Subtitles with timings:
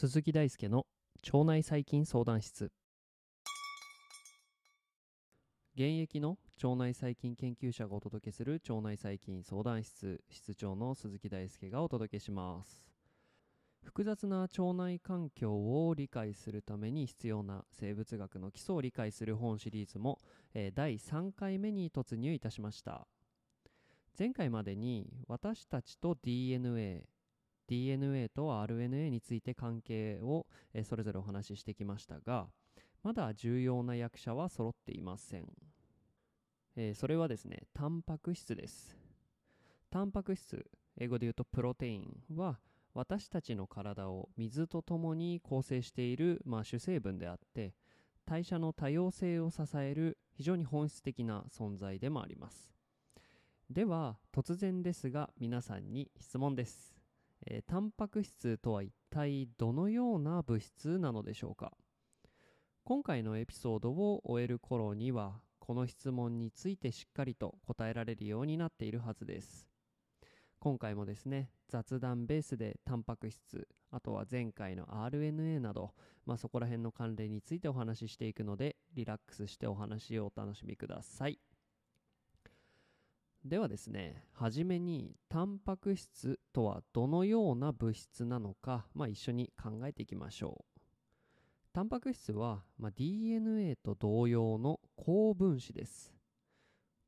[0.00, 0.86] 鈴木大輔の
[1.30, 2.72] 腸内細菌相談室。
[5.74, 10.22] 現役の腸内細菌研究者がお届けする腸内細菌相談室。
[10.30, 12.89] 室長の鈴木大輔がお届けします。
[13.82, 15.52] 複雑な腸内環境
[15.86, 20.18] を理解するために必要な生物学の基礎を理解する本シリーズも、
[20.54, 23.06] えー、第3回目に突入いたしました。
[24.18, 27.06] 前回までに私たちと DNA
[27.68, 32.48] DNA と RNA について関係を、え、それぞれお話ししてきましたが
[33.02, 35.46] まだ重要な役者は揃っていません、
[36.76, 38.96] えー、それはですねタンパク質です。
[39.90, 40.64] タンパク質
[40.98, 42.58] 英語で言うとプロテインは
[42.92, 47.74] 私たちの体を水とともに構成している、まあ、主成分であって
[48.26, 52.72] 代謝の多様性を支える非常に本質的な存在でもあります。
[53.70, 56.96] では突然ですが皆さんに質問です、
[57.46, 61.72] えー、タンパク質とは一体どのような物質なのでしょうか？
[62.82, 69.69] 今回のエピソードを終える頃にはこの質問についてしっかりと答えられるようになっているはずです。
[70.62, 75.94] 今回もですね雑談ベースでタンパク質あとは前回の RNA など、
[76.26, 81.38] まあ、そこら辺の関連についてお話ししていくのでリラックスしてお話をお楽しみください。
[83.42, 90.80] ではですねはじめにタンパク質とはどのような物質なのか、まあ、一緒に考えていきましょう。
[91.72, 96.12] タンパク質は、まあ、DNA と同様の高分子です。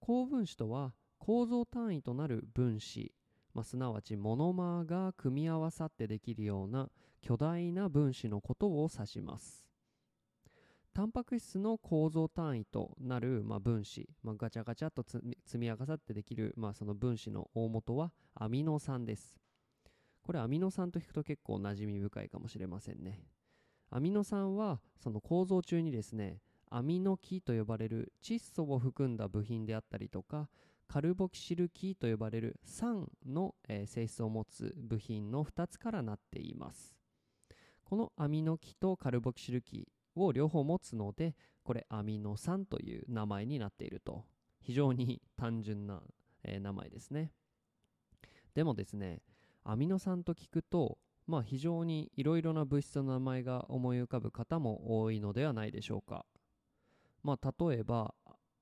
[0.01, 3.13] 高分子とは構造単位となる分子
[3.55, 6.89] まあ、すなわちモノマーが組み合わさってできるような
[7.21, 9.67] 巨大な分子のことを指します。
[10.95, 19.41] タンパク質の構造単位となる、まあ、分子、まあ、ガチャガチャと積み上がってできる、まあ、その分子の大元はアミノ酸です。
[20.23, 23.25] これアミノ酸と聞くと結構馴染み深いかもしれませんね。
[23.91, 30.49] アミノ酸はその構造中にですね、アミノ基と呼ばれる窒素を含んだ部品であったりとか、
[30.93, 33.55] カルボキシル基と呼ばれる酸の、
[33.87, 36.95] 性質を持つ部品の2つからなっています。
[37.83, 44.27] このアミノ基とカルボキシル基を両方持つのでこれアミノ酸という名前になっていると。
[44.61, 46.03] 非常に単純な、
[46.45, 47.33] え、名前ですね。
[48.53, 49.23] でもですね
[49.65, 56.27] アミノ酸と聞くとまあ非常にいろいろな物質の名前が思い浮かぶ方も多いのではないでしょうか。
[57.23, 58.15] まあ例えば、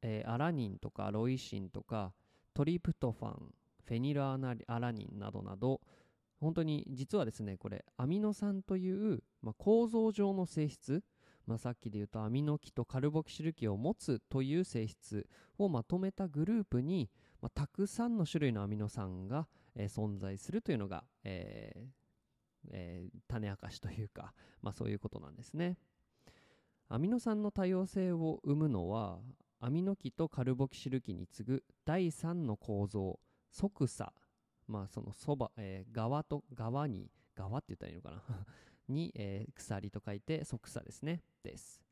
[0.03, 2.13] えー、アラニンとかロイシンとか
[2.55, 3.55] トリプトファン
[3.87, 5.81] フェニルアラニンなどなど
[6.41, 11.03] 本当に実はですねこれアミノ酸という、まあ、構造上の性質、
[11.47, 15.27] まあ、さっきで言うとアミノ基とカルボキシル基を持つという性質
[15.59, 17.11] をまとめたグループに、
[17.43, 22.01] まあ、たくさんの種類のアミノ酸が、えー、存在するというのが、えー
[22.73, 24.33] えー、種明かしというか、
[24.63, 25.77] まあ、そういうことなんですね。
[26.89, 29.21] アミノ酸の多様性を生むのは
[29.63, 33.21] アミノ基とカルボキシル基に次ぐ第3の構造
[33.53, 34.11] 側鎖
[34.67, 38.47] まあそのそば、えー、側と側に側って言ったらいいのかな？
[38.89, 41.23] に、えー、鎖と書いて側鎖ですね。
[41.43, 41.83] です。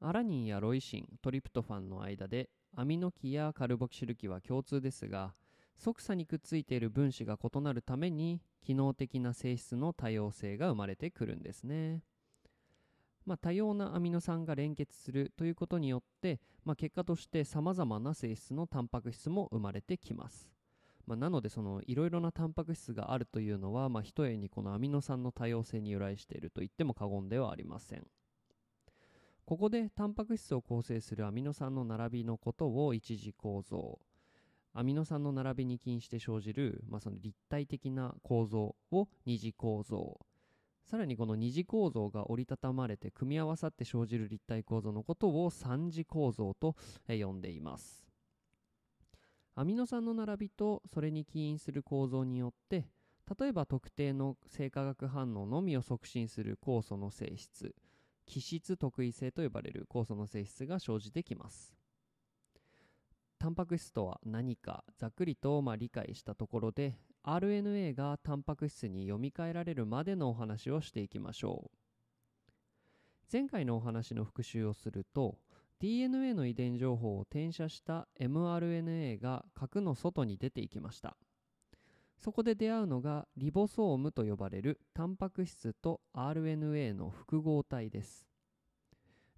[0.00, 5.34] アラニンやロイシントリプトファンの間でアミノ基やカルボキシル基は共通ですが
[5.76, 12.02] 側鎖にくっついている分子が異なるために機能的な性質の多様性が生まれてくるんですね。
[13.28, 20.50] まあ、多様なアミノ酸が連結するということによって、まあ、結果としてさまざまな性質のタンパク質も生まれてきます。
[21.06, 28.06] まあ、なのでそのいろいろなタンパク質があるというのは、まあ、ひとえにこのアミノ酸の多様性に由来していると言っても過言ではありません。
[29.44, 33.98] ここでタンパク質を構成するアミノ酸の並びのことを一次構造
[34.72, 40.18] アミノ酸の並びに起因して生じる、まあ、その立体的な構造を二次構造
[40.88, 46.76] さらにこの二次構造が折りたたまれて組み合わさって生じる立体構造のことを三次構造と
[47.06, 48.02] 呼んでいます。
[49.54, 52.86] アミノ酸の並びとそれに起因する構造によって
[53.38, 57.74] 例えば特定の生化学反応のみを促進する酵素の性質
[58.24, 61.74] 基質特異性と呼ばれる酵素の性質が生じてきます。
[63.38, 71.78] タンパク質とは何かざっくりとま理解したところで RNA がタンパク質に読み替えられるまでのお話をしていきましょう。
[73.30, 75.36] 前回のお話の復習をすると
[75.78, 81.18] DNA の遺伝情報を転写した mRNA が核の外に出ていきました。
[82.16, 88.26] そこで出会うのがリボソームと呼ばれるタンパク質と RNA の複合体です。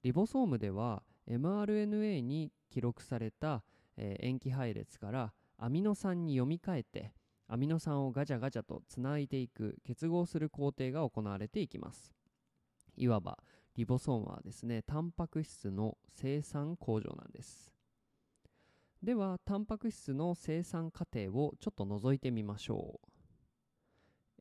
[0.04, 3.64] リボソームでは mRNA に記録された、
[3.96, 7.12] え塩基配列からアミノ酸に読み替えて
[7.52, 12.12] アミノ酸をガチャガチャとつないでいく結合する工程が行われていきます。
[12.96, 13.38] いわば
[13.76, 17.72] リボソームはですねタンパク質の生産工場なんです。
[19.02, 23.00] ではタンパク質の生産過程をちょっと覗いてみましょ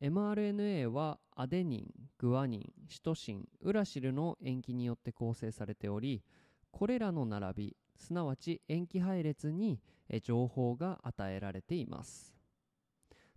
[0.00, 0.06] う。
[0.06, 6.22] mRNA はアデニン、グアニン、シトシン、ウラシルの塩基によって構成されており
[6.70, 12.39] これらの並びすなわち塩基配列にえ情報が与えられています。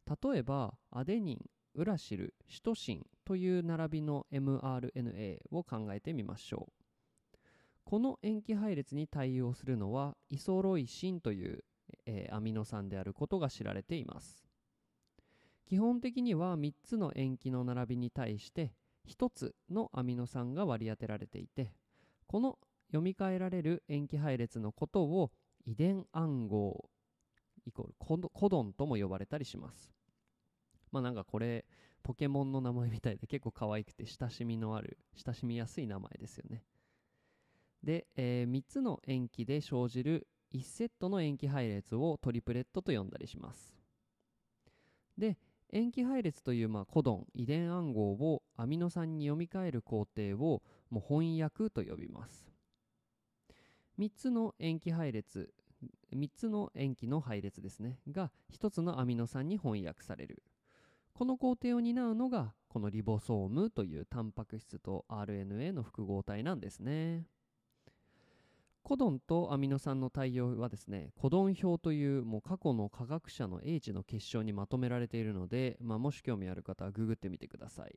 [0.07, 1.45] 例えばアデニン、
[1.75, 7.37] ウラシル、シトシンという並びの mRNA を考えてみましょう。
[7.85, 11.63] この塩基配列に対応するのはイソロイシンという、
[12.05, 14.43] えーアミノ酸であることが知られています。
[15.65, 18.73] 基本的には3つの塩基の並びに対して
[19.07, 21.73] 1つのアミノ酸が割り当てられていて
[22.27, 25.31] この読み替えられる塩基配列のことを
[25.65, 26.89] 遺伝暗号
[27.65, 29.91] イコールコドコドンとも呼ばれたりします。
[30.91, 31.65] まあなんかこれ
[32.03, 36.63] ポケモンの名前みたいで結構可愛くて親しみのある親しみやすい名前ですよね。
[37.81, 43.73] で、え3つの塩基で生じる1セットの塩基配列をトリプレットと呼んだりします。
[45.17, 45.37] で
[45.71, 52.45] 塩基配列というまあコドン遺伝暗号をアミノ酸に読み替える工程をもう翻訳と呼びます。
[53.99, 55.53] 3つの塩基配列
[56.13, 57.99] 3つの塩基の配列ですね。
[58.11, 60.43] が1つのアミノ酸に翻訳される。
[61.13, 67.27] この工程を担うのがこのリボソームというタンパク質と RNA の複合体なんですね。
[68.83, 77.95] コドンとアミノ酸の対応はですねコドン表というもう過去の科学者の英知の結晶にまとめられているので、まあ、もし興味ある方はググってみてください、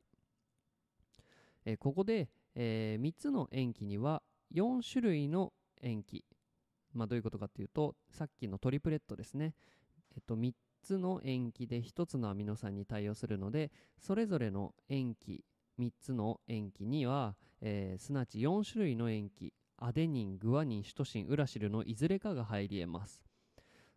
[1.65, 4.23] えここで、え3つの塩基には
[4.53, 5.51] 4種類の
[5.81, 6.23] 塩基。
[6.97, 9.53] まあ、どういうことかっていうとさっきのトリプレットですね、
[10.15, 15.45] えっと、3つの塩基で1つのアミノ酸に対応するのでそれぞれの塩基
[15.79, 23.23] 3つの塩基には、えーすなわち4種類の塩基アデニン、グアニン、シトシン、ウラシルのいずれかが入り得ます。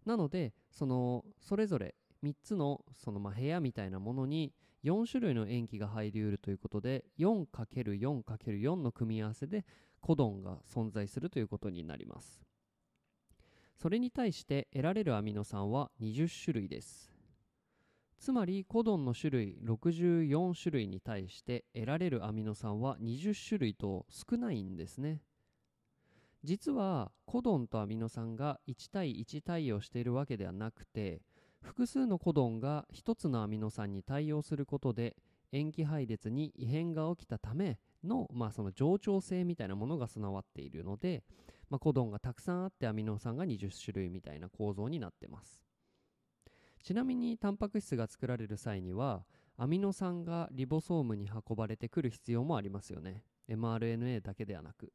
[0.04, 4.52] なのでそのそれぞれ3つのそのまあ部屋みたいなものに
[4.84, 9.64] 4種類の塩基が入りうるということで 4×4×4 の組み合わせで
[10.00, 12.40] コドンが存在するということになります。
[13.80, 17.10] それに対して得られるアミノ酸は20種類です。
[18.18, 25.22] つまりコドンの種類64種類に対して得られるアミノ酸は20種類と少ないんですね。
[26.44, 31.22] 実はコドンとアミノ酸が1対1対応しているわけではなくて
[31.62, 35.16] 複数のコドンが1つのアミノ酸に対応することで
[35.52, 41.22] 塩基配列に異変が起きたための,、まあその冗長性みたいなものが備わっているので、
[41.70, 45.62] まあ、コドンがたくさんあってアミノ酸が20種類みたいな構造になってます。
[46.82, 49.24] ちなみにタンパク質が作られる際には
[49.56, 53.24] アミノ酸がリボソームに運ばれてくる必要もありますよね。
[53.48, 54.92] mRNA だけではなく。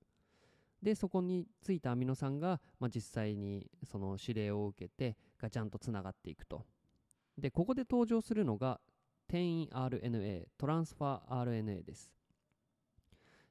[0.81, 6.65] でそこについたアミノ酸が、まあ、実際にその指令を受けてガチャンとつながっていくと。
[7.37, 8.79] でここで登場するのが
[9.27, 12.11] 転移 RNA トランスファー RNA です。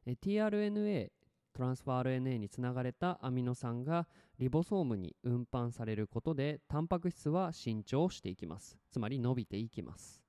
[0.06, 1.10] tRNA
[1.54, 4.08] トランスファー RNA につながれたアミノ酸が
[4.40, 8.76] リボソームに運搬されることでタンパク質は伸長していきます。
[8.90, 10.20] つまり伸びていきます。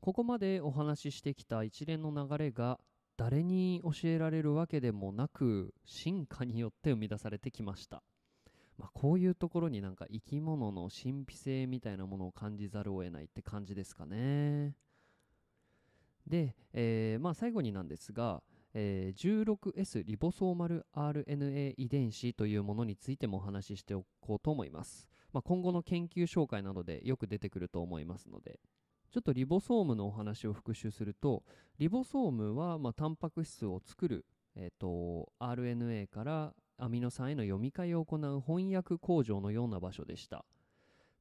[0.00, 2.78] ここまでお話ししてきた一連の流れが
[3.16, 8.04] 誰に教えられるわけでもなく進化によって生み出されてきました、
[8.78, 14.76] まあ、こういうところになんか生き物の神秘性みたいなものを感じざるを得ないって感じですかね。
[16.28, 18.42] で、えーまあ、最後になんですが、
[18.80, 28.60] えー 16S リボソーマル RNA 遺伝子というものについてもお話ししておこうと思います、まあ、今後の研究紹介などでよく出てくると思いますので
[29.10, 31.42] ちょっとリボソームのお話を復習すると
[31.78, 40.44] リボソームは、まあ、タンパク質を作る、えー、と RNA からアミノ酸への読み替えを行う翻訳工場のような場所でした。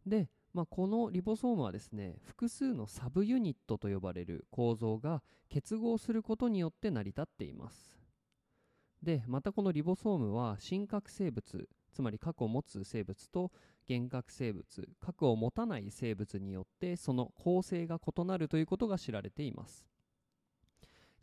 [0.06, 7.96] で、まあ、このリボソームはですね複数のサブユニットと呼ばれる構造が結合することによって成り立っています。
[9.04, 13.52] でまたこのリボソームは真核生物つまり核を持つ生物と
[13.88, 19.86] 原核生物核を持たない生物によってその構成が異なるということが知られています。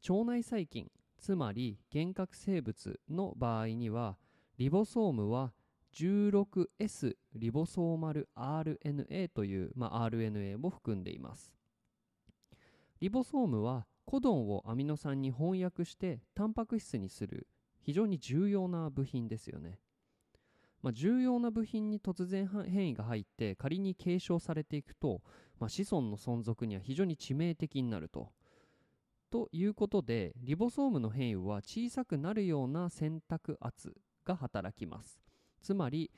[0.09, 4.17] 腸内細菌つまり原核生物の場合には
[4.59, 5.53] リボソームは
[5.95, 11.53] 16S リボソーマル RNA という、まあ、RNA を含んでいます
[13.01, 17.47] リボソームはコドンをアミノ酸に翻訳してタンパク質にする
[17.81, 19.79] 非常に重要な部品ですよね。
[20.83, 25.23] まあ、重要な部品に突然変異が入って仮に継承されていくと、
[25.59, 28.33] まあ、子孫の存続には非常に致命的になると。
[29.31, 35.21] ということでリボソームの変異は小さくなるような選択圧が働きます。
[35.65, 36.11] つまり、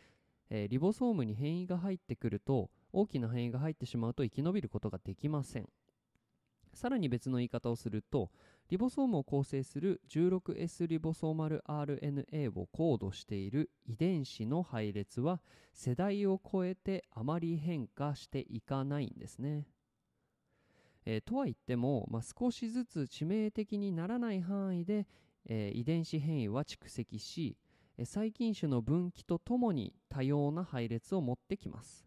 [0.50, 5.69] えー、リボソームに変異が入ってくると大きな変異が入ってしまうと生き延びることができません。
[6.75, 8.31] さらに別の言い方をすると
[8.69, 15.41] リボソームを構成する 16S リボソーマル RNA をコードしている遺伝子の配列は
[15.73, 19.67] 世代を超えてあまり変化していかないんですね。
[21.07, 25.07] えー、とは言っても、まあ、少しずつ致命的にならない範囲で、
[25.49, 27.57] えー、遺伝子変異は蓄積し、
[28.05, 32.07] 細菌種の分岐とともに多様な配列を持ってきます。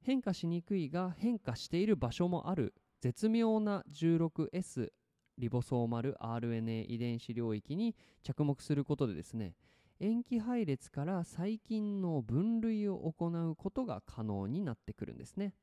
[0.00, 4.90] 変化しにくいが変化している場所もある絶妙な 16S
[5.38, 9.54] リボソーマル RNA 遺伝子領域に着目することでですね
[10.00, 15.54] 塩基配列から細菌の分類を行うことが可能になってくるんですね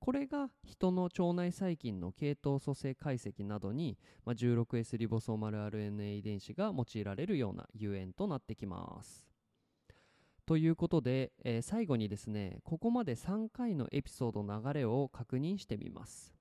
[0.00, 9.26] これが人の腸内細菌の系統組成解析などに、まあ、16S リボソーマル RNA 遺伝子が用いられるようなゆえんとなってきます
[10.46, 16.38] ということで、えー、最後にですねここまで3回のエピソードの流れを確認してみます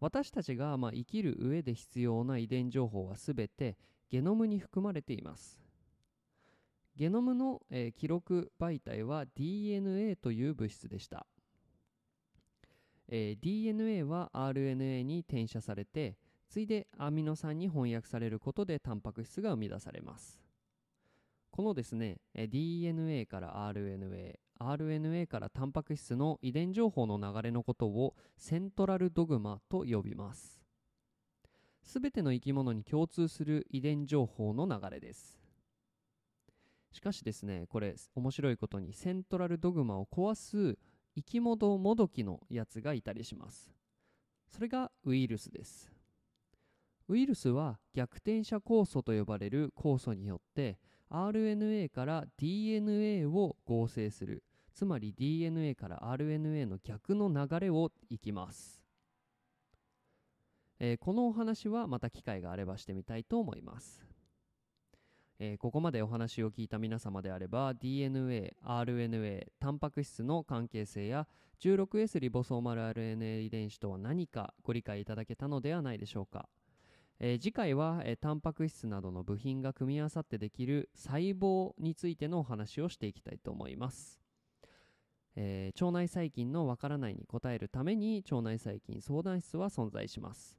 [0.00, 3.76] 私たちがまあ生きる上で必要な遺伝情報はすべて
[4.10, 5.58] ゲノムに含まれています。
[6.96, 11.26] ゲノムの、えー、記録媒体は DNA という物質でした。
[13.08, 16.16] えー、DNA は RNA に転写されて、
[16.48, 20.40] ついでアミノ酸に翻訳されることでタンパク質が生み出されます。
[21.50, 30.62] このですね、DNA から RNA、RNA からタンパク質の遺伝情報の流れのことをセントラルドグマと呼びます。
[31.82, 35.38] すべての生き物に共通する遺伝情報の流れです。
[36.92, 40.78] しかしですね、これ面白いことにセントラルドグマを壊す
[41.18, 43.72] 生き物もどきのやつがいたりします。
[44.48, 45.90] それがウイルスです。
[47.08, 50.78] ウイルスは逆転写酵素と呼ばれる酵素によって
[51.10, 54.44] RNA から DNA を合成する
[54.74, 58.84] つまり DNA から RNA の逆の流れをいきます、
[60.78, 64.07] えー、このお話はまた機会があればしてみたいと思います
[65.40, 71.28] えー、ここまでお話を聞いた皆様であれば DNA、RNA、タンパク質の関係性や
[71.60, 76.48] 16S リボソーマル RNA 遺伝子とは何かご理解いただけたのではないでしょうか、
[77.20, 84.20] えー、次回は、えー、タンパク質などの部品が組み合わさってできる細胞についてのお話をしていきたいと思います。
[85.40, 90.58] えー、腸内細菌のわからないに答えるために腸内細菌相談室は存在します。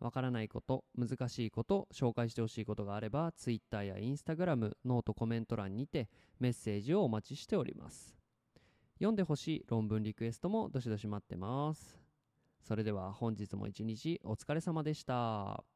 [0.00, 6.08] わからないこと難しいこと紹介してほしいことがあれば Twitter や Instagram ノートコメント欄にて
[6.40, 8.14] メッセージをお待ちしております
[8.98, 12.04] 読んでほしい論文リクエストもどしどし待ってます
[12.66, 15.73] それでは本日も一日お疲れ様でした。